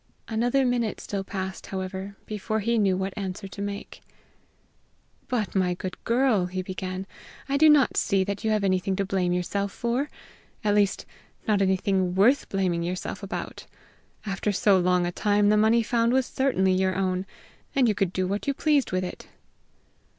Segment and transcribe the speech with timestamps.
[0.27, 4.01] Another minute still passed, however, before he knew what answer to make.
[5.27, 7.05] "But, my good girl," he began,
[7.47, 10.09] "I do not see that you have anything to blame yourself for
[10.63, 11.05] at least,
[11.47, 13.67] not anything worth blaming yourself about.
[14.25, 17.27] After so long a time, the money found was certainly your own,
[17.75, 19.27] and you could do what you pleased with it."